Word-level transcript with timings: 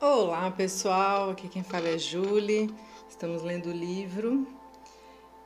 Olá 0.00 0.48
pessoal, 0.48 1.30
aqui 1.30 1.48
quem 1.48 1.64
fala 1.64 1.88
é 1.88 1.98
Julie. 1.98 2.72
Estamos 3.10 3.42
lendo 3.42 3.70
o 3.70 3.72
livro 3.72 4.46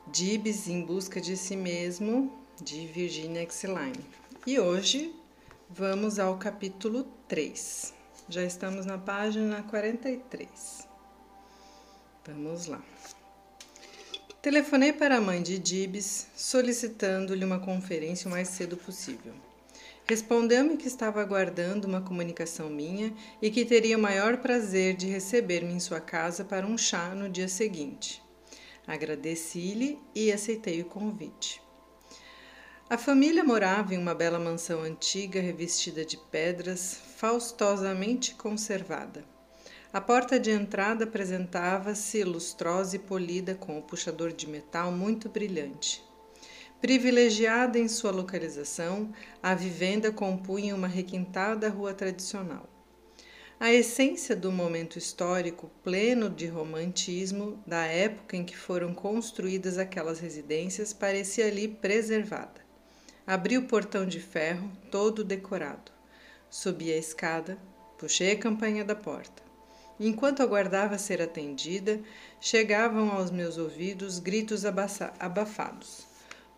Dibs 0.08 0.68
em 0.68 0.84
Busca 0.84 1.22
de 1.22 1.38
Si 1.38 1.56
Mesmo, 1.56 2.30
de 2.60 2.86
Virginia 2.86 3.42
Exline. 3.42 4.04
E 4.46 4.60
hoje 4.60 5.14
vamos 5.70 6.18
ao 6.18 6.36
capítulo 6.36 7.04
3. 7.26 7.94
Já 8.28 8.44
estamos 8.44 8.84
na 8.84 8.98
página 8.98 9.62
43. 9.62 10.86
Vamos 12.26 12.66
lá. 12.66 12.82
Telefonei 14.42 14.92
para 14.92 15.16
a 15.16 15.20
mãe 15.22 15.42
de 15.42 15.58
Dibs 15.58 16.26
solicitando-lhe 16.36 17.42
uma 17.46 17.58
conferência 17.58 18.28
o 18.28 18.30
mais 18.30 18.48
cedo 18.48 18.76
possível. 18.76 19.32
Respondeu-me 20.04 20.76
que 20.76 20.88
estava 20.88 21.20
aguardando 21.20 21.86
uma 21.86 22.00
comunicação 22.00 22.68
minha 22.68 23.14
e 23.40 23.50
que 23.50 23.64
teria 23.64 23.96
o 23.96 24.00
maior 24.00 24.38
prazer 24.38 24.94
de 24.96 25.06
receber-me 25.06 25.72
em 25.72 25.80
sua 25.80 26.00
casa 26.00 26.44
para 26.44 26.66
um 26.66 26.76
chá 26.76 27.14
no 27.14 27.28
dia 27.28 27.48
seguinte. 27.48 28.20
Agradeci-lhe 28.86 29.98
e 30.14 30.32
aceitei 30.32 30.82
o 30.82 30.86
convite. 30.86 31.62
A 32.90 32.98
família 32.98 33.44
morava 33.44 33.94
em 33.94 33.98
uma 33.98 34.14
bela 34.14 34.38
mansão 34.38 34.82
antiga 34.82 35.40
revestida 35.40 36.04
de 36.04 36.16
pedras, 36.16 37.00
faustosamente 37.16 38.34
conservada. 38.34 39.24
A 39.92 40.00
porta 40.00 40.38
de 40.38 40.50
entrada 40.50 41.04
apresentava-se 41.04 42.24
lustrosa 42.24 42.96
e 42.96 42.98
polida 42.98 43.54
com 43.54 43.78
o 43.78 43.82
puxador 43.82 44.32
de 44.32 44.48
metal 44.48 44.90
muito 44.90 45.28
brilhante. 45.28 46.02
Privilegiada 46.82 47.78
em 47.78 47.86
sua 47.86 48.10
localização, 48.10 49.12
a 49.40 49.54
vivenda 49.54 50.10
compunha 50.10 50.74
uma 50.74 50.88
requintada 50.88 51.68
rua 51.68 51.94
tradicional. 51.94 52.68
A 53.60 53.72
essência 53.72 54.34
do 54.34 54.50
momento 54.50 54.98
histórico 54.98 55.70
pleno 55.84 56.28
de 56.28 56.48
romantismo 56.48 57.62
da 57.64 57.84
época 57.84 58.36
em 58.36 58.44
que 58.44 58.56
foram 58.56 58.92
construídas 58.92 59.78
aquelas 59.78 60.18
residências 60.18 60.92
parecia 60.92 61.46
ali 61.46 61.68
preservada. 61.68 62.60
Abri 63.24 63.56
o 63.56 63.68
portão 63.68 64.04
de 64.04 64.18
ferro, 64.18 64.68
todo 64.90 65.22
decorado. 65.22 65.92
Subi 66.50 66.92
a 66.92 66.98
escada, 66.98 67.56
puxei 67.96 68.32
a 68.32 68.38
campanha 68.40 68.84
da 68.84 68.96
porta. 68.96 69.40
Enquanto 70.00 70.42
aguardava 70.42 70.98
ser 70.98 71.22
atendida, 71.22 72.00
chegavam 72.40 73.12
aos 73.12 73.30
meus 73.30 73.56
ouvidos 73.56 74.18
gritos 74.18 74.64
abafados. 74.64 76.10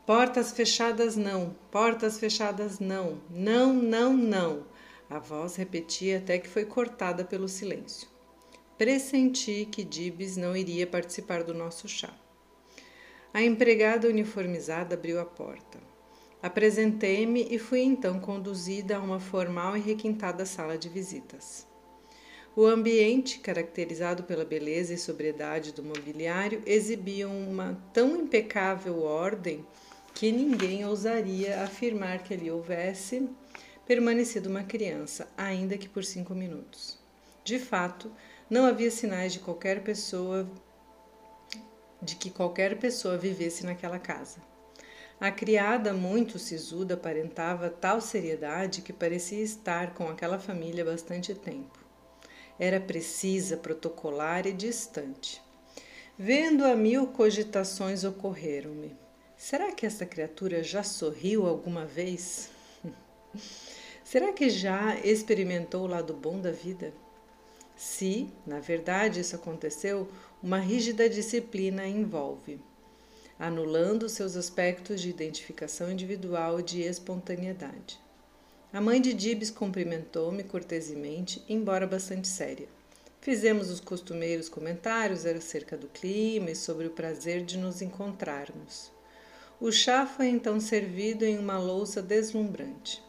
Portas 0.07 0.53
fechadas 0.53 1.17
não, 1.17 1.57
portas 1.71 2.19
fechadas 2.19 2.79
não, 2.79 3.23
não, 3.31 3.73
não, 3.73 4.13
não. 4.13 4.67
A 5.09 5.19
voz 5.19 5.57
repetia 5.57 6.19
até 6.19 6.39
que 6.39 6.47
foi 6.47 6.67
cortada 6.67 7.25
pelo 7.25 7.49
silêncio. 7.49 8.07
Pressenti 8.77 9.67
que 9.71 9.83
Dibs 9.83 10.37
não 10.37 10.55
iria 10.55 10.87
participar 10.87 11.43
do 11.43 11.55
nosso 11.55 11.89
chá. 11.89 12.13
A 13.33 13.43
empregada 13.43 14.07
uniformizada 14.07 14.95
abriu 14.95 15.19
a 15.19 15.25
porta. 15.25 15.79
Apresentei-me 16.43 17.49
e 17.51 17.59
fui 17.59 17.81
então 17.81 18.21
conduzida 18.21 18.99
a 18.99 19.01
uma 19.01 19.19
formal 19.19 19.75
e 19.75 19.81
requintada 19.81 20.45
sala 20.45 20.77
de 20.77 20.91
visitas. 20.91 21.67
O 22.55 22.67
ambiente, 22.67 23.39
caracterizado 23.39 24.23
pela 24.25 24.45
beleza 24.45 24.93
e 24.93 24.99
sobriedade 24.99 25.73
do 25.73 25.83
mobiliário, 25.83 26.63
exibia 26.67 27.27
uma 27.27 27.83
tão 27.95 28.15
impecável 28.17 29.03
ordem 29.03 29.65
que 30.15 30.31
ninguém 30.31 30.87
ousaria 30.87 31.63
afirmar 31.63 32.23
que 32.23 32.33
ali 32.33 32.51
houvesse 32.51 33.29
permanecido 33.85 34.49
uma 34.49 34.63
criança, 34.63 35.29
ainda 35.37 35.77
que 35.77 35.89
por 35.89 36.05
cinco 36.05 36.35
minutos. 36.35 36.99
De 37.43 37.59
fato, 37.59 38.11
não 38.49 38.65
havia 38.65 38.91
sinais 38.91 39.33
de 39.33 39.41
qualquer 39.41 39.83
pessoa 39.83 40.49
de 42.01 42.17
que 42.17 42.31
qualquer 42.31 42.79
pessoa 42.79 43.17
vivesse 43.17 43.65
naquela 43.65 43.99
casa. 43.99 44.39
A 45.19 45.31
criada, 45.31 45.93
muito 45.93 46.39
sisuda, 46.39 46.95
aparentava 46.95 47.71
tal 47.71 48.01
seriedade 48.01 48.83
que 48.83 48.93
parecia 48.93 49.43
estar 49.43 49.95
com 49.95 50.09
aquela 50.09 50.39
família 50.39 50.85
bastante 50.85 51.35
tempo. 51.35 51.79
Era 52.59 52.79
precisa, 52.79 53.57
protocolar 53.57 54.47
e 54.47 54.53
distante. 54.53 55.43
Vendo 56.19 56.65
a 56.65 56.77
mil 56.77 57.07
cogitações 57.07 58.05
ocorreram-me. 58.05 59.04
Será 59.47 59.71
que 59.73 59.85
essa 59.85 60.07
criatura 60.07 60.63
já 60.65 60.83
sorriu 60.83 61.47
alguma 61.47 61.85
vez? 61.85 62.49
Será 64.03 64.33
que 64.33 64.49
já 64.49 64.99
experimentou 65.01 65.83
o 65.83 65.87
lado 65.87 66.15
bom 66.15 66.41
da 66.41 66.51
vida? 66.51 66.95
Se, 67.77 68.27
na 68.47 68.59
verdade, 68.59 69.21
isso 69.21 69.37
aconteceu, 69.37 70.09
uma 70.43 70.59
rígida 70.59 71.11
disciplina 71.11 71.83
a 71.83 71.87
envolve, 71.87 72.59
anulando 73.39 74.09
seus 74.09 74.35
aspectos 74.35 74.99
de 75.03 75.11
identificação 75.11 75.93
individual 75.93 76.61
e 76.61 76.63
de 76.63 76.81
espontaneidade. 76.81 78.01
A 78.73 78.81
mãe 78.81 78.99
de 78.99 79.13
Dibs 79.13 79.51
cumprimentou-me 79.51 80.43
cortesemente, 80.43 81.45
embora 81.47 81.87
bastante 81.87 82.29
séria. 82.29 82.67
Fizemos 83.21 83.69
os 83.69 83.79
costumeiros 83.79 84.49
comentários 84.49 85.27
acerca 85.27 85.77
do 85.77 85.89
clima 85.89 86.51
e 86.51 86.57
sobre 86.57 86.87
o 86.87 86.93
prazer 86.93 87.45
de 87.45 87.59
nos 87.59 87.83
encontrarmos. 87.83 88.94
O 89.65 89.73
chá 89.73 90.05
foi 90.05 90.27
então 90.27 90.61
servido 90.61 91.25
em 91.25 91.39
uma 91.39 91.59
louça 91.59 92.03
deslumbrante. 92.03 93.03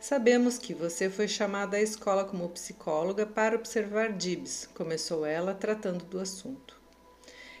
Sabemos 0.00 0.58
que 0.58 0.74
você 0.74 1.08
foi 1.08 1.28
chamada 1.28 1.76
à 1.76 1.80
escola 1.80 2.24
como 2.24 2.48
psicóloga 2.48 3.24
para 3.24 3.54
observar 3.54 4.12
Dibs, 4.12 4.68
começou 4.74 5.24
ela, 5.24 5.54
tratando 5.54 6.04
do 6.04 6.18
assunto. 6.18 6.82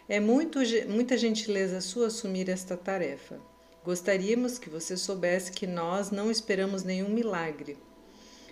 É 0.08 0.18
muito, 0.18 0.58
muita 0.88 1.16
gentileza 1.16 1.80
sua 1.80 2.08
assumir 2.08 2.48
esta 2.48 2.76
tarefa. 2.76 3.38
Gostaríamos 3.84 4.58
que 4.58 4.68
você 4.68 4.96
soubesse 4.96 5.52
que 5.52 5.68
nós 5.68 6.10
não 6.10 6.28
esperamos 6.28 6.82
nenhum 6.82 7.10
milagre. 7.10 7.78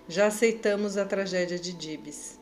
Já 0.09 0.29
aceitamos 0.29 0.97
a 0.97 1.05
tragédia 1.05 1.59
de 1.59 1.73
Dibs. 1.73 2.39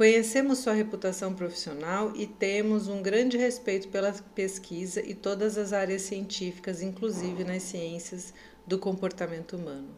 Conhecemos 0.00 0.60
sua 0.60 0.72
reputação 0.72 1.34
profissional 1.34 2.16
e 2.16 2.26
temos 2.26 2.88
um 2.88 3.02
grande 3.02 3.36
respeito 3.36 3.88
pela 3.88 4.10
pesquisa 4.34 5.02
e 5.02 5.14
todas 5.14 5.58
as 5.58 5.74
áreas 5.74 6.00
científicas, 6.00 6.80
inclusive 6.80 7.44
nas 7.44 7.64
ciências 7.64 8.32
do 8.66 8.78
comportamento 8.78 9.56
humano. 9.58 9.94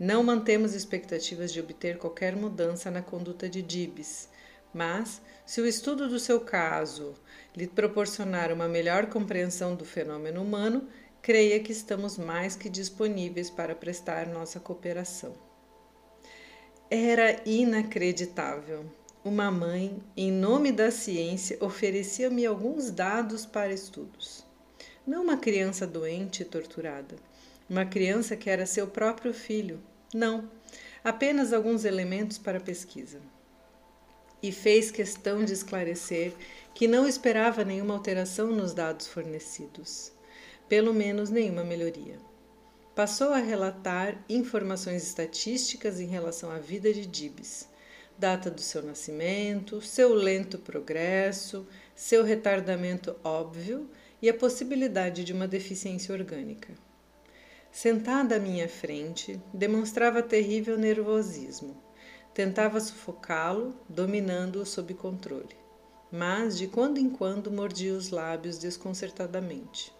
Não 0.00 0.22
mantemos 0.22 0.72
expectativas 0.72 1.52
de 1.52 1.60
obter 1.60 1.98
qualquer 1.98 2.34
mudança 2.34 2.90
na 2.90 3.02
conduta 3.02 3.50
de 3.50 3.60
Dibs, 3.60 4.30
mas, 4.72 5.20
se 5.44 5.60
o 5.60 5.66
estudo 5.66 6.08
do 6.08 6.18
seu 6.18 6.40
caso 6.40 7.12
lhe 7.54 7.66
proporcionar 7.66 8.50
uma 8.50 8.66
melhor 8.66 9.10
compreensão 9.10 9.74
do 9.76 9.84
fenômeno 9.84 10.40
humano, 10.40 10.88
creia 11.20 11.60
que 11.60 11.70
estamos 11.70 12.16
mais 12.16 12.56
que 12.56 12.70
disponíveis 12.70 13.50
para 13.50 13.74
prestar 13.74 14.26
nossa 14.26 14.58
cooperação. 14.58 15.34
Era 16.90 17.42
inacreditável. 17.44 19.01
Uma 19.24 19.52
mãe, 19.52 20.02
em 20.16 20.32
nome 20.32 20.72
da 20.72 20.90
ciência, 20.90 21.56
oferecia-me 21.60 22.44
alguns 22.44 22.90
dados 22.90 23.46
para 23.46 23.72
estudos. 23.72 24.44
Não 25.06 25.22
uma 25.22 25.36
criança 25.36 25.86
doente 25.86 26.42
e 26.42 26.44
torturada, 26.44 27.14
uma 27.70 27.86
criança 27.86 28.34
que 28.36 28.50
era 28.50 28.66
seu 28.66 28.88
próprio 28.88 29.32
filho. 29.32 29.80
Não, 30.12 30.50
apenas 31.04 31.52
alguns 31.52 31.84
elementos 31.84 32.36
para 32.36 32.58
pesquisa. 32.58 33.20
E 34.42 34.50
fez 34.50 34.90
questão 34.90 35.44
de 35.44 35.52
esclarecer 35.52 36.32
que 36.74 36.88
não 36.88 37.06
esperava 37.06 37.64
nenhuma 37.64 37.94
alteração 37.94 38.48
nos 38.48 38.74
dados 38.74 39.06
fornecidos, 39.06 40.10
pelo 40.68 40.92
menos 40.92 41.30
nenhuma 41.30 41.62
melhoria. 41.62 42.18
Passou 42.92 43.28
a 43.28 43.38
relatar 43.38 44.20
informações 44.28 45.04
estatísticas 45.04 46.00
em 46.00 46.06
relação 46.06 46.50
à 46.50 46.58
vida 46.58 46.92
de 46.92 47.06
Dibs 47.06 47.70
data 48.22 48.48
do 48.48 48.60
seu 48.60 48.84
nascimento, 48.84 49.80
seu 49.80 50.14
lento 50.14 50.56
progresso, 50.56 51.66
seu 51.92 52.22
retardamento 52.22 53.16
óbvio 53.24 53.90
e 54.22 54.30
a 54.30 54.34
possibilidade 54.34 55.24
de 55.24 55.32
uma 55.32 55.48
deficiência 55.48 56.14
orgânica. 56.14 56.72
Sentada 57.72 58.36
à 58.36 58.38
minha 58.38 58.68
frente, 58.68 59.40
demonstrava 59.52 60.22
terrível 60.22 60.78
nervosismo. 60.78 61.82
Tentava 62.32 62.78
sufocá-lo, 62.78 63.74
dominando-o 63.88 64.64
sob 64.64 64.94
controle. 64.94 65.56
Mas, 66.08 66.56
de 66.56 66.68
quando 66.68 66.98
em 66.98 67.10
quando, 67.10 67.50
mordia 67.50 67.92
os 67.92 68.10
lábios 68.10 68.56
desconcertadamente. 68.56 69.92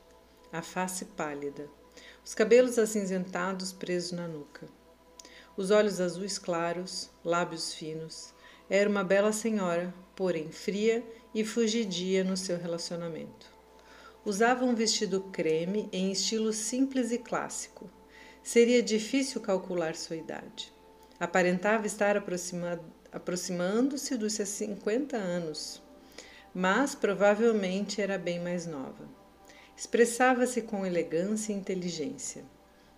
A 0.52 0.62
face 0.62 1.06
pálida, 1.06 1.66
os 2.24 2.34
cabelos 2.34 2.78
acinzentados 2.78 3.72
presos 3.72 4.12
na 4.12 4.28
nuca 4.28 4.68
os 5.56 5.70
olhos 5.70 6.00
azuis 6.00 6.38
claros, 6.38 7.10
lábios 7.24 7.74
finos. 7.74 8.32
Era 8.68 8.88
uma 8.88 9.04
bela 9.04 9.32
senhora, 9.32 9.92
porém 10.16 10.50
fria 10.50 11.04
e 11.34 11.44
fugidia 11.44 12.24
no 12.24 12.36
seu 12.36 12.58
relacionamento. 12.58 13.50
Usava 14.24 14.64
um 14.64 14.74
vestido 14.74 15.20
creme 15.32 15.88
em 15.92 16.12
estilo 16.12 16.52
simples 16.52 17.10
e 17.10 17.18
clássico. 17.18 17.90
Seria 18.42 18.82
difícil 18.82 19.40
calcular 19.40 19.94
sua 19.94 20.16
idade. 20.16 20.72
Aparentava 21.18 21.86
estar 21.86 22.16
aproxima 22.16 22.80
aproximando-se 23.12 24.16
dos 24.16 24.32
seus 24.32 24.48
50 24.48 25.18
anos, 25.18 25.82
mas 26.54 26.94
provavelmente 26.94 28.00
era 28.00 28.16
bem 28.16 28.40
mais 28.40 28.66
nova. 28.66 29.06
Expressava-se 29.76 30.62
com 30.62 30.86
elegância 30.86 31.52
e 31.52 31.56
inteligência. 31.56 32.42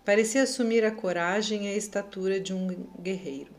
Parecia 0.05 0.43
assumir 0.43 0.85
a 0.85 0.91
coragem 0.91 1.65
e 1.65 1.69
a 1.69 1.75
estatura 1.75 2.39
de 2.39 2.53
um 2.53 2.67
guerreiro. 3.01 3.51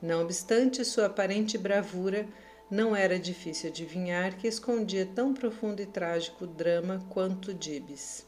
Não 0.00 0.22
obstante 0.22 0.84
sua 0.84 1.06
aparente 1.06 1.58
bravura, 1.58 2.24
não 2.70 2.94
era 2.94 3.18
difícil 3.18 3.68
adivinhar 3.68 4.36
que 4.36 4.46
escondia 4.46 5.04
tão 5.04 5.34
profundo 5.34 5.82
e 5.82 5.86
trágico 5.86 6.46
drama 6.46 7.04
quanto 7.10 7.52
Dibs. 7.52 8.24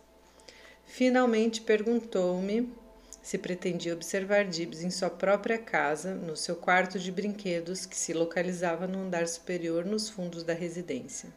Finalmente 0.84 1.60
perguntou-me 1.60 2.74
se 3.22 3.38
pretendia 3.38 3.94
observar 3.94 4.46
Dibs 4.46 4.82
em 4.82 4.90
sua 4.90 5.10
própria 5.10 5.58
casa, 5.58 6.14
no 6.14 6.34
seu 6.34 6.56
quarto 6.56 6.98
de 6.98 7.12
brinquedos, 7.12 7.86
que 7.86 7.96
se 7.96 8.12
localizava 8.12 8.88
no 8.88 9.02
andar 9.02 9.28
superior 9.28 9.84
nos 9.84 10.08
fundos 10.08 10.42
da 10.42 10.54
residência. 10.54 11.28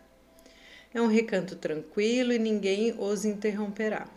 É 0.93 1.01
um 1.01 1.07
recanto 1.07 1.55
tranquilo 1.55 2.31
e 2.31 2.39
ninguém 2.39 2.95
os 2.97 3.25
interromperá. 3.25 4.07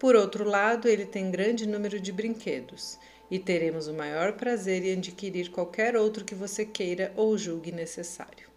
Por 0.00 0.16
outro 0.16 0.48
lado, 0.48 0.88
ele 0.88 1.04
tem 1.04 1.30
grande 1.30 1.68
número 1.68 2.00
de 2.00 2.10
brinquedos 2.10 2.98
e 3.30 3.38
teremos 3.38 3.86
o 3.86 3.92
maior 3.92 4.32
prazer 4.32 4.82
em 4.82 4.94
adquirir 4.94 5.50
qualquer 5.50 5.94
outro 5.94 6.24
que 6.24 6.34
você 6.34 6.64
queira 6.64 7.12
ou 7.14 7.36
julgue 7.36 7.70
necessário. 7.70 8.48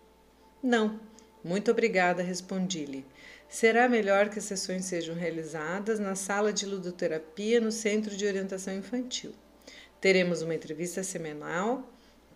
Não, 0.64 1.02
muito 1.44 1.70
obrigada, 1.70 2.24
respondi-lhe. 2.24 3.06
Será 3.50 3.90
melhor 3.90 4.30
que 4.30 4.40
as 4.40 4.46
sessões 4.46 4.86
sejam 4.86 5.16
realizadas 5.16 6.00
na 6.00 6.16
sala 6.16 6.54
de 6.54 6.66
ludoterapia 6.66 7.60
no 7.60 7.74
Centro 7.74 8.16
de 8.16 8.26
Orientação 8.26 8.74
Infantil. 8.74 9.34
Teremos 10.00 10.42
uma 10.42 10.56
entrevista 10.56 11.04
semanal 11.04 11.84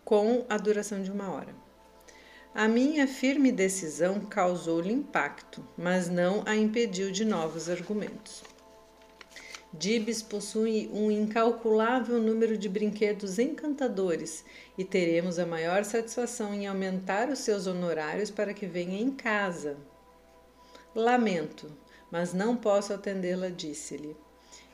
com 0.03 0.45
a 0.49 0.57
duração 0.57 1.01
de 1.01 1.09
uma 1.09 1.31
hora. 1.31 1.55
A 2.53 2.67
minha 2.67 3.07
firme 3.07 3.53
decisão 3.53 4.19
causou-lhe 4.19 4.91
impacto, 4.91 5.65
mas 5.77 6.09
não 6.09 6.43
a 6.45 6.57
impediu 6.57 7.09
de 7.09 7.23
novos 7.23 7.69
argumentos. 7.69 8.43
Dibs 9.73 10.21
possui 10.21 10.89
um 10.93 11.11
incalculável 11.11 12.21
número 12.21 12.57
de 12.57 12.69
brinquedos 12.69 13.37
encantadores 13.37 14.45
e 14.77 14.85
teremos 14.85 15.37
a 15.37 15.45
maior 15.45 15.83
satisfação 15.83 16.53
em 16.53 16.67
aumentar 16.67 17.29
os 17.29 17.39
seus 17.39 17.67
honorários 17.67 18.31
para 18.31 18.53
que 18.53 18.65
venha 18.65 18.99
em 18.99 19.11
casa. 19.11 19.77
Lamento, 20.95 21.71
mas 22.09 22.33
não 22.33 22.55
posso 22.55 22.93
atendê-la, 22.93 23.49
disse-lhe. 23.49 24.15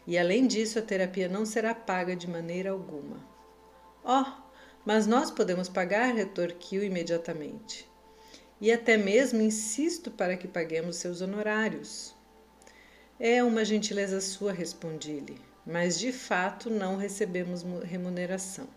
E 0.06 0.18
além 0.18 0.46
disso, 0.46 0.78
a 0.78 0.82
terapia 0.82 1.28
não 1.28 1.46
será 1.46 1.74
paga 1.74 2.16
de 2.16 2.30
maneira 2.30 2.70
alguma. 2.72 3.18
Oh, 4.04 4.26
mas 4.86 5.08
nós 5.08 5.32
podemos 5.32 5.70
pagar, 5.70 6.14
retorquiu 6.14 6.84
imediatamente. 6.84 7.90
E 8.62 8.72
até 8.72 8.96
mesmo 8.96 9.42
insisto 9.42 10.12
para 10.12 10.38
que 10.38 10.48
paguemos 10.48 10.98
seus 10.98 11.20
honorários. 11.20 12.13
É 13.26 13.42
uma 13.42 13.64
gentileza 13.64 14.20
sua, 14.20 14.52
respondi-lhe, 14.52 15.40
mas 15.66 15.98
de 15.98 16.12
fato 16.12 16.70
não 16.70 16.98
recebemos 16.98 17.64
remuneração. 17.86 18.68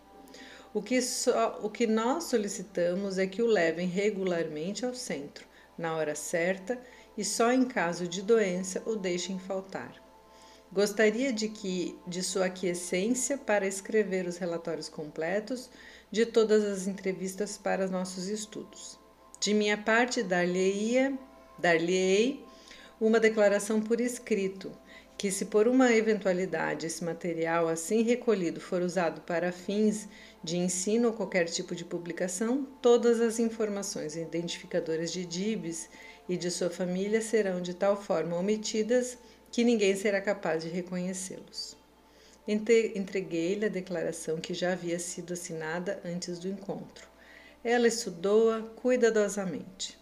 O 0.72 0.80
que, 0.80 1.02
só, 1.02 1.58
o 1.64 1.68
que 1.68 1.84
nós 1.84 2.24
solicitamos 2.24 3.18
é 3.18 3.26
que 3.26 3.42
o 3.42 3.46
levem 3.48 3.88
regularmente 3.88 4.86
ao 4.86 4.94
centro, 4.94 5.44
na 5.76 5.96
hora 5.96 6.14
certa 6.14 6.80
e 7.18 7.24
só 7.24 7.50
em 7.50 7.64
caso 7.64 8.06
de 8.06 8.22
doença 8.22 8.80
o 8.86 8.94
deixem 8.94 9.36
faltar. 9.36 9.92
Gostaria 10.72 11.32
de 11.32 11.48
que 11.48 11.98
de 12.06 12.22
sua 12.22 12.44
aquiescência 12.44 13.36
para 13.36 13.66
escrever 13.66 14.28
os 14.28 14.36
relatórios 14.36 14.88
completos 14.88 15.68
de 16.08 16.24
todas 16.24 16.62
as 16.62 16.86
entrevistas 16.86 17.58
para 17.58 17.88
nossos 17.88 18.28
estudos. 18.28 18.96
De 19.40 19.52
minha 19.52 19.76
parte, 19.76 20.22
dar-lhe-ei 20.22 21.18
dar 21.58 21.80
uma 23.00 23.20
declaração 23.20 23.80
por 23.80 24.00
escrito, 24.00 24.72
que, 25.18 25.30
se 25.30 25.46
por 25.46 25.66
uma 25.66 25.92
eventualidade 25.92 26.86
esse 26.86 27.02
material 27.04 27.68
assim 27.68 28.02
recolhido 28.02 28.60
for 28.60 28.82
usado 28.82 29.20
para 29.22 29.52
fins 29.52 30.08
de 30.42 30.56
ensino 30.56 31.08
ou 31.08 31.14
qualquer 31.14 31.46
tipo 31.46 31.74
de 31.74 31.84
publicação, 31.84 32.66
todas 32.82 33.20
as 33.20 33.38
informações 33.38 34.16
identificadoras 34.16 35.10
de 35.10 35.24
DIBs 35.24 35.88
e 36.28 36.36
de 36.36 36.50
sua 36.50 36.70
família 36.70 37.20
serão 37.20 37.60
de 37.60 37.74
tal 37.74 38.00
forma 38.00 38.36
omitidas 38.36 39.16
que 39.50 39.64
ninguém 39.64 39.96
será 39.96 40.20
capaz 40.20 40.62
de 40.62 40.68
reconhecê-los. 40.68 41.76
Entreguei-lhe 42.46 43.66
a 43.66 43.70
declaração 43.70 44.38
que 44.38 44.54
já 44.54 44.72
havia 44.72 44.98
sido 44.98 45.32
assinada 45.32 46.00
antes 46.04 46.38
do 46.38 46.48
encontro. 46.48 47.08
Ela 47.64 47.88
estudou-a 47.88 48.62
cuidadosamente. 48.76 49.98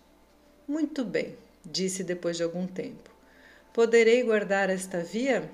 Muito 0.68 1.04
bem, 1.04 1.36
disse 1.64 2.04
depois 2.04 2.36
de 2.36 2.42
algum 2.42 2.66
tempo. 2.66 3.10
Poderei 3.72 4.22
guardar 4.22 4.70
esta 4.70 4.98
via? 5.00 5.50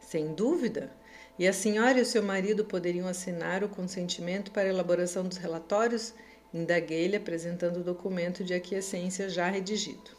Sem 0.00 0.34
dúvida. 0.34 0.90
E 1.38 1.48
a 1.48 1.52
senhora 1.52 1.98
e 1.98 2.02
o 2.02 2.06
seu 2.06 2.22
marido 2.22 2.64
poderiam 2.64 3.08
assinar 3.08 3.64
o 3.64 3.68
consentimento 3.68 4.52
para 4.52 4.64
a 4.64 4.72
elaboração 4.72 5.24
dos 5.24 5.36
relatórios? 5.36 6.14
Indaguei-lhe, 6.52 7.16
apresentando 7.16 7.78
o 7.78 7.84
documento 7.84 8.44
de 8.44 8.54
aquiescência 8.54 9.28
já 9.28 9.50
redigido. 9.50 10.12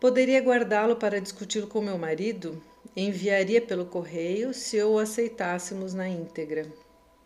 Poderia 0.00 0.40
guardá-lo 0.40 0.96
para 0.96 1.20
discuti-lo 1.20 1.66
com 1.66 1.82
meu 1.82 1.98
marido? 1.98 2.62
Enviaria 2.96 3.60
pelo 3.60 3.84
correio 3.84 4.54
se 4.54 4.82
o 4.82 4.98
aceitássemos 4.98 5.92
na 5.92 6.08
íntegra. 6.08 6.66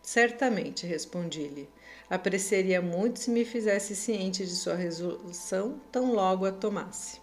Certamente, 0.03 0.85
respondi-lhe. 0.85 1.69
Apreciaria 2.09 2.81
muito 2.81 3.19
se 3.19 3.31
me 3.31 3.45
fizesse 3.45 3.95
ciente 3.95 4.45
de 4.45 4.51
sua 4.51 4.75
resolução 4.75 5.79
tão 5.91 6.13
logo 6.13 6.45
a 6.45 6.51
tomasse. 6.51 7.21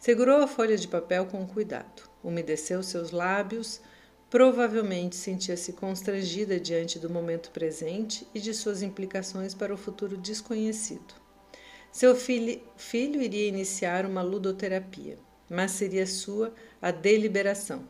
Segurou 0.00 0.42
a 0.42 0.48
folha 0.48 0.76
de 0.76 0.88
papel 0.88 1.26
com 1.26 1.46
cuidado, 1.46 2.10
umedeceu 2.24 2.82
seus 2.82 3.10
lábios, 3.10 3.80
provavelmente 4.30 5.14
sentia-se 5.14 5.74
constrangida 5.74 6.58
diante 6.58 6.98
do 6.98 7.10
momento 7.10 7.50
presente 7.50 8.26
e 8.34 8.40
de 8.40 8.54
suas 8.54 8.82
implicações 8.82 9.54
para 9.54 9.74
o 9.74 9.76
futuro 9.76 10.16
desconhecido. 10.16 11.14
Seu 11.92 12.16
filho, 12.16 12.60
filho 12.74 13.20
iria 13.20 13.46
iniciar 13.46 14.06
uma 14.06 14.22
ludoterapia, 14.22 15.18
mas 15.48 15.72
seria 15.72 16.06
sua 16.06 16.54
a 16.80 16.90
deliberação. 16.90 17.86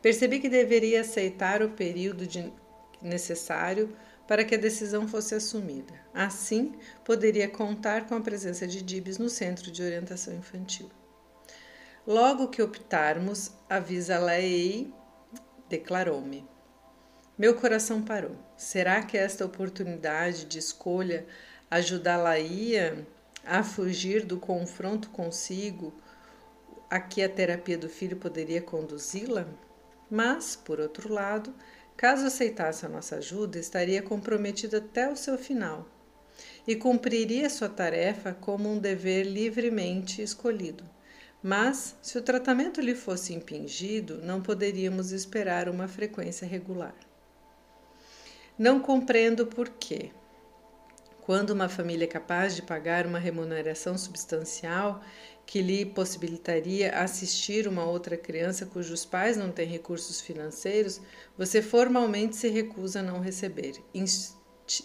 Percebi 0.00 0.38
que 0.38 0.48
deveria 0.48 1.00
aceitar 1.00 1.62
o 1.62 1.70
período 1.70 2.26
de, 2.26 2.52
necessário 3.02 3.96
para 4.26 4.44
que 4.44 4.54
a 4.54 4.58
decisão 4.58 5.06
fosse 5.06 5.34
assumida. 5.34 5.94
Assim, 6.14 6.74
poderia 7.04 7.48
contar 7.48 8.06
com 8.06 8.14
a 8.14 8.20
presença 8.20 8.66
de 8.66 8.80
Dibs 8.80 9.18
no 9.18 9.28
Centro 9.28 9.70
de 9.70 9.82
Orientação 9.82 10.34
Infantil. 10.34 10.90
Logo 12.06 12.48
que 12.48 12.62
optarmos, 12.62 13.52
avisa-la-ei, 13.68 14.92
declarou-me. 15.68 16.48
Meu 17.38 17.54
coração 17.54 18.02
parou. 18.02 18.36
Será 18.56 19.02
que 19.02 19.16
esta 19.16 19.44
oportunidade 19.44 20.44
de 20.44 20.58
escolha 20.58 21.26
ajudá-la-ia 21.70 23.06
a 23.44 23.62
fugir 23.62 24.24
do 24.24 24.38
confronto 24.38 25.10
consigo 25.10 25.92
a 26.90 27.00
que 27.00 27.22
a 27.22 27.28
terapia 27.28 27.78
do 27.78 27.88
filho 27.88 28.16
poderia 28.16 28.60
conduzi-la? 28.60 29.46
Mas, 30.10 30.54
por 30.54 30.78
outro 30.78 31.12
lado, 31.12 31.54
Caso 32.02 32.26
aceitasse 32.26 32.84
a 32.84 32.88
nossa 32.88 33.18
ajuda, 33.18 33.60
estaria 33.60 34.02
comprometido 34.02 34.76
até 34.78 35.08
o 35.08 35.14
seu 35.14 35.38
final 35.38 35.86
e 36.66 36.74
cumpriria 36.74 37.48
sua 37.48 37.68
tarefa 37.68 38.34
como 38.34 38.68
um 38.68 38.76
dever 38.76 39.22
livremente 39.22 40.20
escolhido. 40.20 40.82
Mas, 41.40 41.96
se 42.02 42.18
o 42.18 42.22
tratamento 42.22 42.80
lhe 42.80 42.96
fosse 42.96 43.32
impingido, 43.32 44.18
não 44.20 44.42
poderíamos 44.42 45.12
esperar 45.12 45.68
uma 45.68 45.86
frequência 45.86 46.44
regular. 46.44 46.96
Não 48.58 48.80
compreendo 48.80 49.46
por 49.46 49.68
quê. 49.68 50.10
Quando 51.22 51.50
uma 51.50 51.68
família 51.68 52.04
é 52.04 52.08
capaz 52.08 52.56
de 52.56 52.62
pagar 52.62 53.06
uma 53.06 53.18
remuneração 53.18 53.96
substancial 53.96 55.00
que 55.46 55.62
lhe 55.62 55.86
possibilitaria 55.86 56.98
assistir 56.98 57.68
uma 57.68 57.84
outra 57.84 58.16
criança 58.16 58.66
cujos 58.66 59.04
pais 59.04 59.36
não 59.36 59.52
têm 59.52 59.68
recursos 59.68 60.20
financeiros, 60.20 61.00
você 61.38 61.62
formalmente 61.62 62.34
se 62.34 62.48
recusa 62.48 62.98
a 62.98 63.02
não 63.04 63.20
receber, 63.20 63.80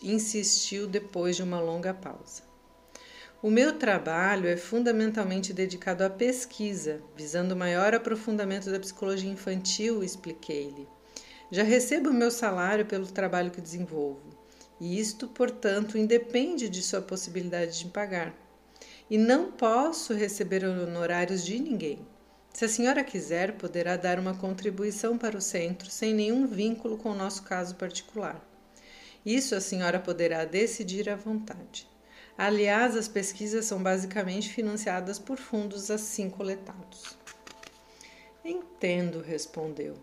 insistiu 0.03 0.85
depois 0.85 1.35
de 1.35 1.41
uma 1.41 1.59
longa 1.59 1.91
pausa. 1.91 2.43
O 3.41 3.49
meu 3.49 3.79
trabalho 3.79 4.47
é 4.47 4.55
fundamentalmente 4.55 5.51
dedicado 5.51 6.03
à 6.03 6.09
pesquisa, 6.09 7.01
visando 7.15 7.55
maior 7.55 7.95
aprofundamento 7.95 8.69
da 8.69 8.79
psicologia 8.79 9.31
infantil, 9.31 10.03
expliquei-lhe. 10.03 10.87
Já 11.49 11.63
recebo 11.63 12.11
o 12.11 12.13
meu 12.13 12.29
salário 12.29 12.85
pelo 12.85 13.07
trabalho 13.07 13.49
que 13.49 13.61
desenvolvo, 13.61 14.36
isto, 14.79 15.27
portanto, 15.27 15.97
independe 15.97 16.69
de 16.69 16.81
sua 16.81 17.01
possibilidade 17.01 17.79
de 17.79 17.85
pagar 17.85 18.35
e 19.09 19.17
não 19.17 19.51
posso 19.51 20.13
receber 20.13 20.65
honorários 20.65 21.43
de 21.45 21.59
ninguém. 21.59 22.05
Se 22.53 22.65
a 22.65 22.69
senhora 22.69 23.03
quiser, 23.03 23.53
poderá 23.53 23.95
dar 23.95 24.19
uma 24.19 24.35
contribuição 24.35 25.17
para 25.17 25.37
o 25.37 25.41
centro 25.41 25.89
sem 25.89 26.13
nenhum 26.13 26.47
vínculo 26.47 26.97
com 26.97 27.11
o 27.11 27.15
nosso 27.15 27.43
caso 27.43 27.75
particular. 27.75 28.43
Isso 29.25 29.55
a 29.55 29.61
senhora 29.61 29.99
poderá 29.99 30.45
decidir 30.45 31.09
à 31.09 31.15
vontade. 31.15 31.87
Aliás, 32.37 32.95
as 32.95 33.07
pesquisas 33.07 33.65
são 33.65 33.81
basicamente 33.81 34.49
financiadas 34.49 35.17
por 35.17 35.37
fundos 35.37 35.89
assim 35.89 36.29
coletados. 36.29 37.17
Entendo, 38.43 39.21
respondeu, 39.21 39.95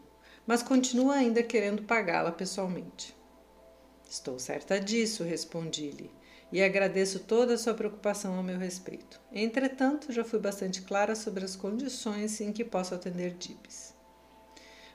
mas 0.47 0.63
continua 0.63 1.15
ainda 1.15 1.43
querendo 1.43 1.83
pagá-la 1.85 2.33
pessoalmente. 2.33 3.17
Estou 4.15 4.39
certa 4.39 4.81
disso, 4.81 5.25
respondi-lhe, 5.25 6.09
e 6.53 6.63
agradeço 6.63 7.19
toda 7.19 7.55
a 7.55 7.59
sua 7.59 7.75
preocupação 7.75 8.39
a 8.39 8.45
meu 8.45 8.57
respeito. 8.57 9.21
Entretanto, 9.33 10.13
já 10.13 10.23
fui 10.23 10.39
bastante 10.39 10.83
clara 10.83 11.17
sobre 11.17 11.45
as 11.45 11.57
condições 11.57 12.41
em 12.41 12.53
que 12.53 12.65
posso 12.65 12.95
atender 12.95 13.35
Dibs. 13.35 13.93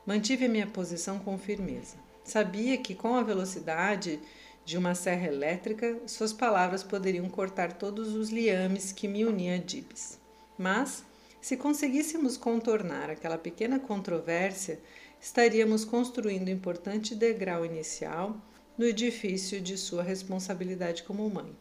Mantive 0.05 0.45
a 0.45 0.49
minha 0.49 0.67
posição 0.67 1.19
com 1.19 1.37
firmeza. 1.37 1.97
Sabia 2.23 2.77
que, 2.77 2.95
com 2.95 3.13
a 3.13 3.21
velocidade 3.21 4.21
de 4.63 4.77
uma 4.77 4.95
serra 4.95 5.27
elétrica, 5.27 5.99
suas 6.07 6.31
palavras 6.31 6.81
poderiam 6.81 7.29
cortar 7.29 7.73
todos 7.73 8.15
os 8.15 8.29
liames 8.29 8.93
que 8.93 9.05
me 9.05 9.25
uniam 9.25 9.55
a 9.55 9.57
Dibs. 9.57 10.17
Mas, 10.57 11.03
se 11.41 11.57
conseguíssemos 11.57 12.37
contornar 12.37 13.09
aquela 13.09 13.37
pequena 13.37 13.79
controvérsia, 13.81 14.79
estaríamos 15.19 15.83
construindo 15.83 16.47
um 16.47 16.51
importante 16.51 17.13
degrau 17.13 17.65
inicial 17.65 18.41
no 18.79 18.85
edifício 18.85 19.59
de 19.59 19.77
sua 19.77 20.01
responsabilidade 20.01 21.03
como 21.03 21.29
mãe. 21.29 21.53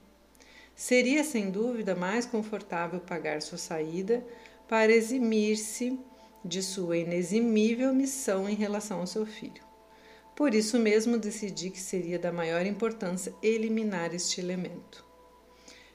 Seria 0.73 1.25
sem 1.25 1.51
dúvida 1.51 1.97
mais 1.97 2.25
confortável 2.25 3.01
pagar 3.01 3.43
sua 3.43 3.59
saída 3.59 4.25
para 4.69 4.93
eximir-se 4.93 5.99
de 6.45 6.63
sua 6.63 6.97
ineximível 6.97 7.93
missão 7.93 8.49
em 8.49 8.55
relação 8.55 9.01
ao 9.01 9.07
seu 9.09 9.27
filho. 9.27 9.67
Por 10.37 10.55
isso 10.55 10.79
mesmo 10.79 11.19
decidi 11.19 11.71
que 11.71 11.81
seria 11.81 12.21
da 12.21 12.31
maior 12.31 12.65
importância 12.65 13.35
eliminar 13.43 14.15
este 14.15 14.41
elemento. 14.41 15.05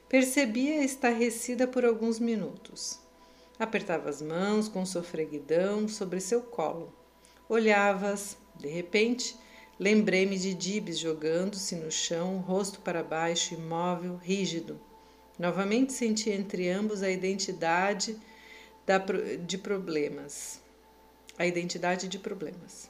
Percebia 0.06 0.84
estarrecida 0.84 1.66
por 1.66 1.86
alguns 1.86 2.18
minutos. 2.18 3.00
Apertava 3.58 4.10
as 4.10 4.20
mãos 4.20 4.68
com 4.68 4.84
sofreguidão 4.84 5.88
sobre 5.88 6.20
seu 6.20 6.42
colo. 6.42 6.94
Olhava-as, 7.48 8.36
de 8.58 8.68
repente, 8.68 9.34
Lembrei-me 9.78 10.38
de 10.38 10.54
Dibs 10.54 10.98
jogando-se 10.98 11.74
no 11.74 11.90
chão, 11.90 12.38
rosto 12.38 12.80
para 12.80 13.02
baixo, 13.02 13.54
imóvel, 13.54 14.16
rígido. 14.16 14.80
Novamente 15.36 15.92
senti 15.92 16.30
entre 16.30 16.68
ambos 16.68 17.02
a 17.02 17.10
identidade 17.10 18.16
da, 18.86 18.98
de 18.98 19.58
problemas. 19.58 20.60
A 21.36 21.44
identidade 21.44 22.06
de 22.06 22.20
problemas. 22.20 22.88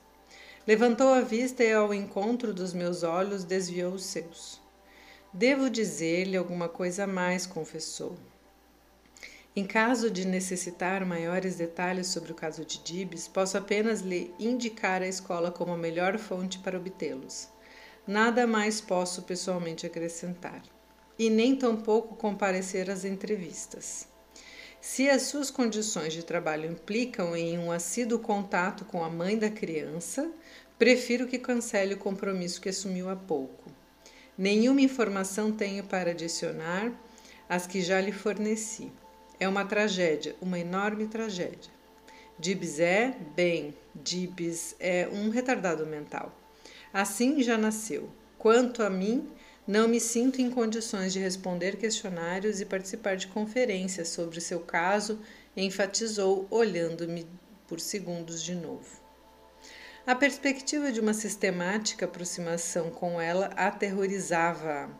Levantou 0.66 1.08
a 1.08 1.22
vista 1.22 1.64
e, 1.64 1.72
ao 1.72 1.94
encontro 1.94 2.52
dos 2.52 2.74
meus 2.74 3.02
olhos, 3.02 3.44
desviou 3.44 3.94
os 3.94 4.04
seus. 4.04 4.60
Devo 5.32 5.70
dizer-lhe 5.70 6.36
alguma 6.36 6.68
coisa 6.68 7.04
a 7.04 7.06
mais, 7.06 7.46
confessou. 7.46 8.16
Em 9.56 9.64
caso 9.64 10.10
de 10.10 10.26
necessitar 10.26 11.06
maiores 11.06 11.54
detalhes 11.54 12.08
sobre 12.08 12.32
o 12.32 12.34
caso 12.34 12.64
de 12.64 12.82
Dibs, 12.82 13.28
posso 13.28 13.56
apenas 13.56 14.00
lhe 14.00 14.34
indicar 14.36 15.00
a 15.00 15.06
escola 15.06 15.52
como 15.52 15.72
a 15.72 15.78
melhor 15.78 16.18
fonte 16.18 16.58
para 16.58 16.76
obtê-los. 16.76 17.48
Nada 18.04 18.48
mais 18.48 18.80
posso 18.80 19.22
pessoalmente 19.22 19.86
acrescentar, 19.86 20.60
e 21.16 21.30
nem 21.30 21.54
tampouco 21.54 22.16
comparecer 22.16 22.90
às 22.90 23.04
entrevistas. 23.04 24.08
Se 24.80 25.08
as 25.08 25.22
suas 25.22 25.52
condições 25.52 26.12
de 26.12 26.24
trabalho 26.24 26.68
implicam 26.68 27.36
em 27.36 27.56
um 27.56 27.70
assíduo 27.70 28.18
contato 28.18 28.84
com 28.84 29.04
a 29.04 29.08
mãe 29.08 29.38
da 29.38 29.48
criança, 29.48 30.32
prefiro 30.76 31.28
que 31.28 31.38
cancele 31.38 31.94
o 31.94 31.98
compromisso 31.98 32.60
que 32.60 32.70
assumiu 32.70 33.08
há 33.08 33.14
pouco. 33.14 33.70
Nenhuma 34.36 34.80
informação 34.80 35.52
tenho 35.52 35.84
para 35.84 36.10
adicionar 36.10 36.92
às 37.48 37.68
que 37.68 37.80
já 37.80 38.00
lhe 38.00 38.10
forneci. 38.10 38.90
É 39.38 39.48
uma 39.48 39.64
tragédia, 39.64 40.36
uma 40.40 40.58
enorme 40.58 41.06
tragédia. 41.06 41.72
Dibs 42.38 42.80
é, 42.80 43.16
bem, 43.34 43.74
Dibs 43.94 44.74
é 44.80 45.08
um 45.08 45.28
retardado 45.30 45.86
mental. 45.86 46.36
Assim 46.92 47.42
já 47.42 47.58
nasceu. 47.58 48.10
Quanto 48.38 48.82
a 48.82 48.90
mim, 48.90 49.28
não 49.66 49.88
me 49.88 50.00
sinto 50.00 50.40
em 50.40 50.50
condições 50.50 51.12
de 51.12 51.18
responder 51.18 51.76
questionários 51.76 52.60
e 52.60 52.64
participar 52.64 53.16
de 53.16 53.28
conferências 53.28 54.08
sobre 54.08 54.40
seu 54.40 54.60
caso, 54.60 55.20
enfatizou, 55.56 56.46
olhando-me 56.50 57.26
por 57.66 57.80
segundos 57.80 58.42
de 58.42 58.54
novo. 58.54 59.02
A 60.06 60.14
perspectiva 60.14 60.92
de 60.92 61.00
uma 61.00 61.14
sistemática 61.14 62.04
aproximação 62.04 62.90
com 62.90 63.20
ela 63.20 63.46
aterrorizava-a. 63.56 64.90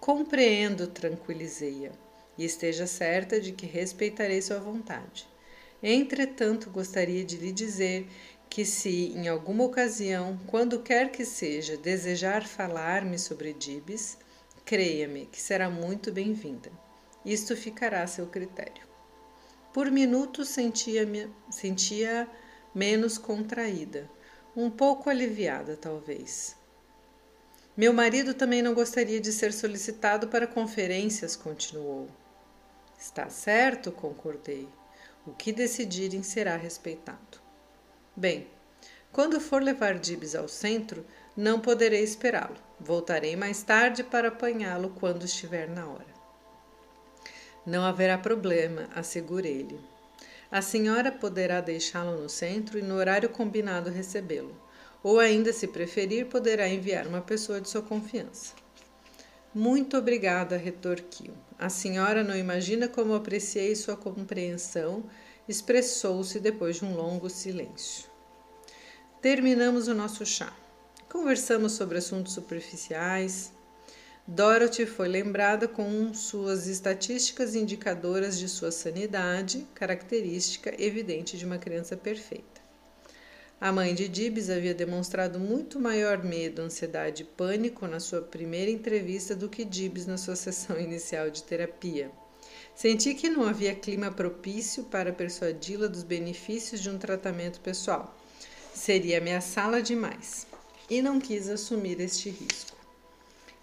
Compreendo, 0.00 0.86
tranquilizei-a 0.86 2.03
e 2.36 2.44
esteja 2.44 2.86
certa 2.86 3.40
de 3.40 3.52
que 3.52 3.66
respeitarei 3.66 4.40
sua 4.42 4.58
vontade. 4.58 5.28
Entretanto, 5.82 6.70
gostaria 6.70 7.24
de 7.24 7.36
lhe 7.36 7.52
dizer 7.52 8.06
que, 8.48 8.64
se 8.64 9.12
em 9.14 9.28
alguma 9.28 9.64
ocasião, 9.64 10.38
quando 10.46 10.80
quer 10.80 11.10
que 11.10 11.24
seja, 11.24 11.76
desejar 11.76 12.46
falar-me 12.46 13.18
sobre 13.18 13.52
Dibs, 13.52 14.16
creia-me 14.64 15.26
que 15.26 15.40
será 15.40 15.68
muito 15.68 16.10
bem-vinda. 16.10 16.70
Isto 17.24 17.56
ficará 17.56 18.02
a 18.02 18.06
seu 18.06 18.26
critério. 18.26 18.82
Por 19.72 19.90
minutos 19.90 20.48
sentia-me 20.48 21.28
sentia 21.50 22.28
menos 22.74 23.18
contraída, 23.18 24.10
um 24.56 24.70
pouco 24.70 25.10
aliviada, 25.10 25.76
talvez. 25.76 26.56
Meu 27.76 27.92
marido 27.92 28.34
também 28.34 28.62
não 28.62 28.72
gostaria 28.72 29.20
de 29.20 29.32
ser 29.32 29.52
solicitado 29.52 30.28
para 30.28 30.46
conferências, 30.46 31.34
continuou. 31.34 32.08
Está 32.98 33.28
certo, 33.28 33.92
concordei. 33.92 34.68
O 35.26 35.32
que 35.32 35.52
decidirem 35.52 36.22
será 36.22 36.56
respeitado. 36.56 37.40
Bem, 38.16 38.46
quando 39.12 39.40
for 39.40 39.62
levar 39.62 39.98
Dibs 39.98 40.34
ao 40.34 40.48
centro, 40.48 41.06
não 41.36 41.60
poderei 41.60 42.02
esperá-lo. 42.02 42.56
Voltarei 42.80 43.36
mais 43.36 43.62
tarde 43.62 44.02
para 44.02 44.28
apanhá-lo 44.28 44.90
quando 44.90 45.24
estiver 45.24 45.68
na 45.68 45.86
hora. 45.86 46.14
Não 47.64 47.84
haverá 47.84 48.18
problema, 48.18 48.88
assegurei-lhe. 48.94 49.80
A 50.50 50.60
senhora 50.60 51.10
poderá 51.10 51.60
deixá-lo 51.60 52.20
no 52.20 52.28
centro 52.28 52.78
e 52.78 52.82
no 52.82 52.96
horário 52.96 53.28
combinado 53.28 53.90
recebê-lo. 53.90 54.54
Ou 55.02 55.18
ainda, 55.18 55.52
se 55.52 55.66
preferir, 55.66 56.26
poderá 56.26 56.68
enviar 56.68 57.06
uma 57.06 57.20
pessoa 57.20 57.60
de 57.60 57.68
sua 57.68 57.82
confiança. 57.82 58.54
Muito 59.54 59.96
obrigada, 59.96 60.56
retorquiu. 60.56 61.32
A 61.58 61.68
senhora 61.68 62.24
não 62.24 62.36
imagina 62.36 62.88
como 62.88 63.14
apreciei 63.14 63.74
sua 63.76 63.96
compreensão, 63.96 65.04
expressou-se 65.48 66.40
depois 66.40 66.76
de 66.76 66.84
um 66.84 66.94
longo 66.94 67.30
silêncio. 67.30 68.08
Terminamos 69.22 69.88
o 69.88 69.94
nosso 69.94 70.26
chá. 70.26 70.52
Conversamos 71.08 71.72
sobre 71.72 71.98
assuntos 71.98 72.32
superficiais. 72.32 73.52
Dorothy 74.26 74.84
foi 74.84 75.06
lembrada 75.06 75.68
com 75.68 76.12
suas 76.12 76.66
estatísticas 76.66 77.54
indicadoras 77.54 78.38
de 78.38 78.48
sua 78.48 78.72
sanidade, 78.72 79.66
característica 79.74 80.74
evidente 80.82 81.38
de 81.38 81.44
uma 81.44 81.58
criança 81.58 81.96
perfeita. 81.96 82.53
A 83.64 83.72
mãe 83.72 83.94
de 83.94 84.08
Dibs 84.08 84.50
havia 84.50 84.74
demonstrado 84.74 85.40
muito 85.40 85.80
maior 85.80 86.22
medo, 86.22 86.60
ansiedade 86.60 87.22
e 87.22 87.24
pânico 87.24 87.86
na 87.86 87.98
sua 87.98 88.20
primeira 88.20 88.70
entrevista 88.70 89.34
do 89.34 89.48
que 89.48 89.64
Dibs 89.64 90.04
na 90.04 90.18
sua 90.18 90.36
sessão 90.36 90.78
inicial 90.78 91.30
de 91.30 91.42
terapia. 91.42 92.10
Senti 92.74 93.14
que 93.14 93.30
não 93.30 93.48
havia 93.48 93.74
clima 93.74 94.10
propício 94.10 94.84
para 94.84 95.14
persuadi-la 95.14 95.86
dos 95.86 96.02
benefícios 96.02 96.82
de 96.82 96.90
um 96.90 96.98
tratamento 96.98 97.58
pessoal. 97.60 98.14
Seria 98.74 99.16
ameaçá-la 99.16 99.80
demais. 99.80 100.46
E 100.90 101.00
não 101.00 101.18
quis 101.18 101.48
assumir 101.48 101.98
este 102.00 102.28
risco. 102.28 102.76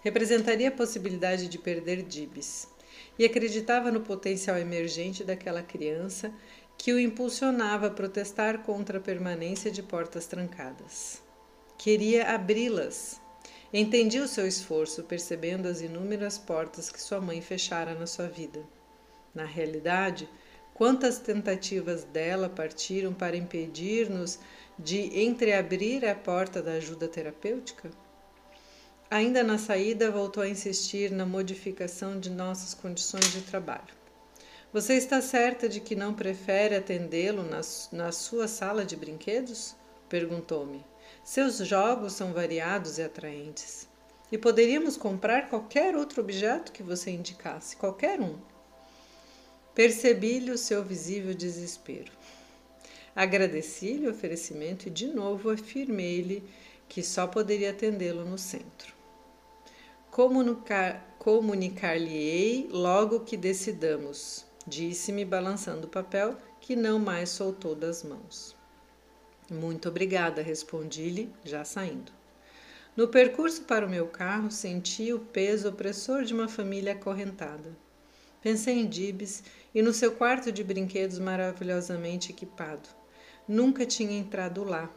Representaria 0.02 0.66
a 0.66 0.72
possibilidade 0.72 1.46
de 1.46 1.58
perder 1.58 2.02
Dibs. 2.02 2.66
E 3.16 3.24
acreditava 3.24 3.92
no 3.92 4.00
potencial 4.00 4.58
emergente 4.58 5.22
daquela 5.22 5.62
criança 5.62 6.34
que 6.76 6.92
o 6.92 6.98
impulsionava 6.98 7.86
a 7.86 7.90
protestar 7.90 8.62
contra 8.62 8.98
a 8.98 9.00
permanência 9.00 9.70
de 9.70 9.82
portas 9.82 10.26
trancadas. 10.26 11.22
Queria 11.78 12.34
abri-las. 12.34 13.20
Entendi 13.72 14.20
o 14.20 14.28
seu 14.28 14.46
esforço, 14.46 15.02
percebendo 15.04 15.66
as 15.66 15.80
inúmeras 15.80 16.38
portas 16.38 16.90
que 16.90 17.00
sua 17.00 17.20
mãe 17.20 17.40
fechara 17.40 17.94
na 17.94 18.06
sua 18.06 18.28
vida. 18.28 18.62
Na 19.34 19.44
realidade, 19.44 20.28
quantas 20.74 21.18
tentativas 21.18 22.04
dela 22.04 22.48
partiram 22.48 23.14
para 23.14 23.36
impedir-nos 23.36 24.38
de 24.78 25.22
entreabrir 25.22 26.04
a 26.04 26.14
porta 26.14 26.62
da 26.62 26.72
ajuda 26.72 27.08
terapêutica? 27.08 27.90
Ainda 29.10 29.42
na 29.42 29.58
saída, 29.58 30.10
voltou 30.10 30.42
a 30.42 30.48
insistir 30.48 31.10
na 31.10 31.26
modificação 31.26 32.18
de 32.18 32.30
nossas 32.30 32.74
condições 32.74 33.30
de 33.32 33.42
trabalho. 33.42 34.01
Você 34.72 34.94
está 34.94 35.20
certa 35.20 35.68
de 35.68 35.80
que 35.80 35.94
não 35.94 36.14
prefere 36.14 36.74
atendê-lo 36.74 37.42
na, 37.42 37.60
na 37.92 38.10
sua 38.10 38.48
sala 38.48 38.86
de 38.86 38.96
brinquedos? 38.96 39.76
perguntou-me. 40.08 40.82
Seus 41.22 41.58
jogos 41.58 42.14
são 42.14 42.32
variados 42.32 42.96
e 42.96 43.02
atraentes. 43.02 43.86
E 44.30 44.38
poderíamos 44.38 44.96
comprar 44.96 45.50
qualquer 45.50 45.94
outro 45.94 46.22
objeto 46.22 46.72
que 46.72 46.82
você 46.82 47.10
indicasse, 47.10 47.76
qualquer 47.76 48.18
um. 48.18 48.38
Percebi-lhe 49.74 50.50
o 50.50 50.56
seu 50.56 50.82
visível 50.82 51.34
desespero. 51.34 52.10
Agradeci-lhe 53.14 54.06
o 54.06 54.10
oferecimento 54.10 54.88
e 54.88 54.90
de 54.90 55.06
novo 55.06 55.50
afirmei-lhe 55.50 56.42
que 56.88 57.02
só 57.02 57.26
poderia 57.26 57.72
atendê-lo 57.72 58.24
no 58.24 58.38
centro. 58.38 58.94
Comunicar-lhe-ei 60.10 62.68
logo 62.70 63.20
que 63.20 63.36
decidamos, 63.36 64.50
Disse-me, 64.66 65.24
balançando 65.24 65.86
o 65.86 65.90
papel, 65.90 66.36
que 66.60 66.76
não 66.76 66.98
mais 66.98 67.30
soltou 67.30 67.74
das 67.74 68.02
mãos. 68.02 68.56
Muito 69.50 69.88
obrigada, 69.88 70.40
respondi-lhe, 70.40 71.32
já 71.44 71.64
saindo. 71.64 72.12
No 72.96 73.08
percurso 73.08 73.62
para 73.62 73.86
o 73.86 73.90
meu 73.90 74.06
carro, 74.06 74.50
senti 74.50 75.12
o 75.12 75.18
peso 75.18 75.68
opressor 75.68 76.24
de 76.24 76.32
uma 76.32 76.46
família 76.46 76.92
acorrentada. 76.92 77.76
Pensei 78.40 78.78
em 78.78 78.86
Dibs 78.86 79.42
e 79.74 79.82
no 79.82 79.92
seu 79.92 80.12
quarto 80.12 80.52
de 80.52 80.62
brinquedos 80.62 81.18
maravilhosamente 81.18 82.30
equipado. 82.30 82.88
Nunca 83.48 83.86
tinha 83.86 84.18
entrado 84.18 84.62
lá, 84.62 84.90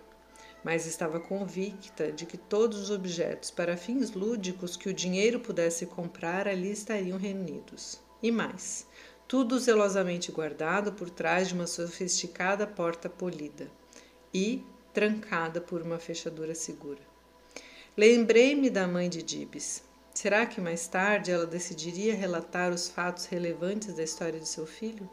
mas 0.63 0.86
estava 0.86 1.19
convicta 1.19 2.12
de 2.12 2.25
que 2.25 2.38
todos 2.38 2.79
os 2.79 2.89
objetos 2.91 3.50
para 3.50 3.77
fins 3.77 4.12
lúdicos 4.12 4.75
que 4.75 4.89
o 4.89 4.93
dinheiro 4.93 5.39
pudesse 5.39 5.86
comprar 5.86 6.48
ali 6.48 6.72
estariam 6.72 7.17
reunidos. 7.17 8.00
E 8.22 8.31
mais, 8.31 8.88
tudo 9.27 9.60
zelosamente 9.60 10.32
guardado 10.32 10.94
por 10.94 11.10
trás 11.10 11.48
de 11.48 11.55
uma 11.55 11.65
sofisticada 11.65 12.67
porta 12.67 13.10
polida 13.10 13.70
e 14.34 14.63
trancada 14.94 15.60
por 15.60 15.82
uma 15.82 15.98
fechadura 15.98 16.53
segura. 16.53 17.01
Lembrei-me 17.98 18.70
da 18.70 18.88
mãe 18.88 19.10
de 19.10 19.24
Dibs. 19.24 19.84
Será 20.13 20.46
que 20.46 20.62
mais 20.62 20.88
tarde 20.88 21.32
ela 21.32 21.46
decidiria 21.46 22.15
relatar 22.15 22.72
os 22.72 22.88
fatos 22.88 23.25
relevantes 23.25 23.96
da 23.96 24.03
história 24.03 24.39
de 24.39 24.48
seu 24.48 24.65
filho? 24.65 25.10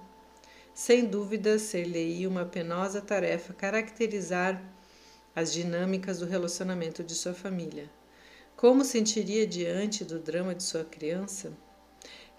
Sem 0.75 1.07
dúvida, 1.07 1.59
ser-lhe-ia 1.59 2.29
uma 2.29 2.45
penosa 2.45 3.01
tarefa 3.01 3.53
caracterizar 3.53 4.63
as 5.35 5.53
dinâmicas 5.53 6.19
do 6.19 6.27
relacionamento 6.27 7.03
de 7.03 7.15
sua 7.15 7.35
família. 7.35 7.91
Como 8.57 8.85
sentiria 8.85 9.47
diante 9.47 10.05
do 10.05 10.19
drama 10.19 10.55
de 10.55 10.63
sua 10.63 10.85
criança? 10.85 11.53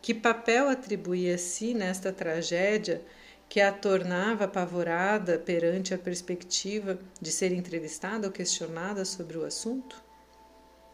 Que 0.03 0.13
papel 0.13 0.67
atribuía 0.67 1.35
a 1.35 1.37
si 1.37 1.73
nesta 1.73 2.11
tragédia 2.11 3.01
que 3.47 3.61
a 3.61 3.71
tornava 3.71 4.43
apavorada 4.43 5.39
perante 5.39 5.93
a 5.93 5.97
perspectiva 5.97 6.99
de 7.21 7.31
ser 7.31 7.53
entrevistada 7.53 8.27
ou 8.27 8.33
questionada 8.33 9.05
sobre 9.05 9.37
o 9.37 9.45
assunto? 9.45 10.03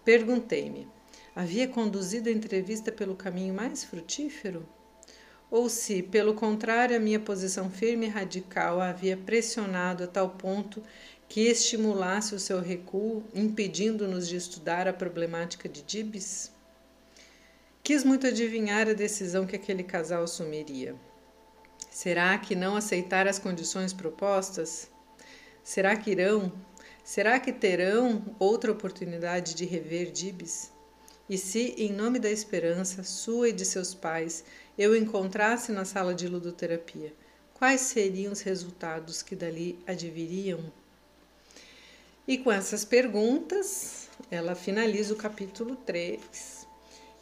Perguntei-me: 0.06 0.88
havia 1.36 1.68
conduzido 1.68 2.30
a 2.30 2.32
entrevista 2.32 2.92
pelo 2.92 3.16
caminho 3.16 3.52
mais 3.52 3.84
frutífero? 3.84 4.64
Ou 5.50 5.70
se, 5.70 6.04
pelo 6.04 6.36
contrário, 6.36 6.96
a 6.96 7.00
minha 7.00 7.20
posição 7.20 7.68
firme 7.68 8.06
e 8.06 8.10
radical 8.10 8.80
a 8.80 8.90
havia 8.90 9.18
pressionado 9.18 10.04
a 10.04 10.08
tal 10.08 10.30
ponto 10.30 10.84
que 11.28 11.48
estimulasse 11.48 12.36
o 12.36 12.40
seu 12.40 12.62
recuo, 12.62 13.24
impedindo-nos 13.34 14.28
de 14.28 14.36
estudar 14.36 14.88
a 14.88 14.94
problemática 14.94 15.68
de 15.68 15.82
Dibs? 15.82 16.59
Quis 17.90 18.04
muito 18.04 18.28
adivinhar 18.28 18.88
a 18.88 18.94
decisão 18.94 19.48
que 19.48 19.56
aquele 19.56 19.82
casal 19.82 20.22
assumiria. 20.22 20.96
Será 21.90 22.38
que 22.38 22.54
não 22.56 22.76
aceitar 22.76 23.28
as 23.28 23.40
condições 23.40 23.94
propostas? 23.94 24.88
Será 25.64 25.98
que 25.98 26.12
irão? 26.12 26.54
Será 27.04 27.40
que 27.40 27.52
terão 27.52 28.24
outra 28.38 28.72
oportunidade 28.72 29.56
de 29.56 29.66
rever 29.66 30.12
Dibs? 30.12 30.72
E 31.28 31.36
se, 31.36 31.74
em 31.80 31.92
nome 31.92 32.20
da 32.20 32.30
esperança 32.30 33.02
sua 33.02 33.50
e 33.50 33.54
de 33.54 33.66
seus 33.66 33.96
pais, 33.96 34.44
eu 34.78 34.96
encontrasse 34.96 35.72
na 35.72 35.84
sala 35.84 36.14
de 36.14 36.28
ludoterapia, 36.28 37.12
quais 37.56 37.82
seriam 37.82 38.32
os 38.32 38.42
resultados 38.42 39.24
que 39.24 39.36
dali 39.36 39.80
adviriam? 39.88 40.72
E 42.28 42.38
com 42.38 42.52
essas 42.52 42.86
perguntas, 42.86 44.10
ela 44.30 44.54
finaliza 44.54 45.12
o 45.12 45.18
capítulo 45.18 45.76
3 45.76 46.59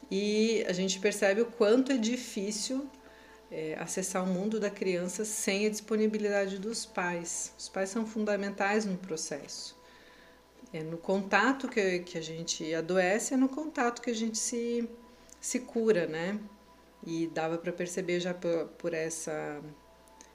e 0.10 0.64
a 0.68 0.74
gente 0.74 1.00
percebe 1.00 1.42
o 1.42 1.46
quanto 1.46 1.92
é 1.92 1.98
difícil 1.98 2.90
é, 3.52 3.76
acessar 3.80 4.24
o 4.24 4.28
mundo 4.28 4.60
da 4.60 4.70
criança 4.70 5.26
sem 5.26 5.66
a 5.66 5.70
disponibilidade 5.70 6.58
dos 6.60 6.86
pais. 6.86 7.54
Os 7.58 7.68
pais 7.68 7.90
são 7.90 8.06
fundamentais 8.06 8.86
no 8.86 8.98
processo. 8.98 9.76
É 10.74 10.84
no 10.84 10.98
contato 10.98 11.68
que, 11.68 12.00
que 12.00 12.18
a 12.18 12.22
gente 12.22 12.74
adoece, 12.74 13.34
é 13.34 13.38
no 13.38 13.48
contato 13.48 14.02
que 14.02 14.10
a 14.10 14.16
gente 14.16 14.38
se, 14.38 14.88
se 15.40 15.62
cura, 15.62 16.08
né? 16.08 16.40
E 17.06 17.28
dava 17.28 17.58
para 17.58 17.72
perceber 17.72 18.20
já 18.20 18.34
por, 18.34 18.68
por 18.78 18.94
essa, 18.94 19.62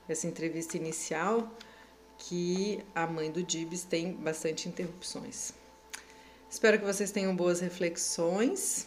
essa 0.08 0.26
entrevista 0.26 0.76
inicial 0.76 1.50
que 2.16 2.82
a 2.94 3.06
mãe 3.06 3.30
do 3.30 3.42
Dibs 3.42 3.84
tem 3.84 4.12
bastante 4.12 4.68
interrupções. 4.68 5.52
Espero 6.48 6.78
que 6.78 6.84
vocês 6.84 7.10
tenham 7.10 7.34
boas 7.34 7.60
reflexões 7.60 8.86